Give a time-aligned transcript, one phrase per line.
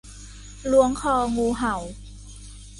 [0.71, 1.75] ล้วงคองูเห่า